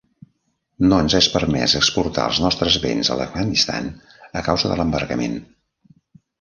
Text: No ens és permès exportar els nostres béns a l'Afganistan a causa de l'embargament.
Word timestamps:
No 0.91 1.01
ens 1.03 1.15
és 1.19 1.27
permès 1.33 1.75
exportar 1.81 2.25
els 2.31 2.41
nostres 2.45 2.79
béns 2.87 3.13
a 3.13 3.19
l'Afganistan 3.21 3.93
a 4.43 4.47
causa 4.51 4.73
de 4.75 4.81
l'embargament. 4.83 5.41